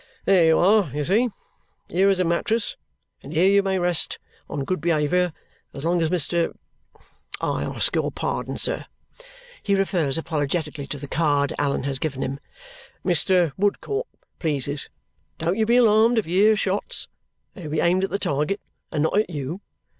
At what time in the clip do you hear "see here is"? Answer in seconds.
1.03-2.19